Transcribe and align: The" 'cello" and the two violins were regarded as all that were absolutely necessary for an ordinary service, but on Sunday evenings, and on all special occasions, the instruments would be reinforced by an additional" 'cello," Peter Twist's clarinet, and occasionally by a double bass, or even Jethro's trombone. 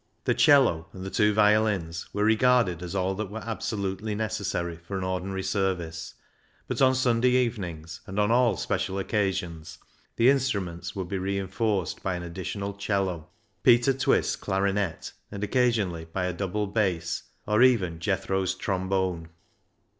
The" 0.23 0.33
'cello" 0.33 0.87
and 0.93 1.05
the 1.05 1.11
two 1.11 1.31
violins 1.31 2.09
were 2.11 2.23
regarded 2.23 2.81
as 2.81 2.95
all 2.95 3.13
that 3.13 3.29
were 3.29 3.43
absolutely 3.45 4.15
necessary 4.15 4.75
for 4.77 4.97
an 4.97 5.03
ordinary 5.03 5.43
service, 5.43 6.15
but 6.67 6.81
on 6.81 6.95
Sunday 6.95 7.29
evenings, 7.29 8.01
and 8.07 8.19
on 8.19 8.31
all 8.31 8.57
special 8.57 8.97
occasions, 8.97 9.77
the 10.15 10.27
instruments 10.27 10.95
would 10.95 11.07
be 11.07 11.19
reinforced 11.19 12.01
by 12.01 12.15
an 12.15 12.23
additional" 12.23 12.73
'cello," 12.79 13.27
Peter 13.61 13.93
Twist's 13.93 14.35
clarinet, 14.37 15.11
and 15.31 15.43
occasionally 15.43 16.05
by 16.05 16.25
a 16.25 16.33
double 16.33 16.65
bass, 16.65 17.21
or 17.45 17.61
even 17.61 17.99
Jethro's 17.99 18.55
trombone. 18.55 19.29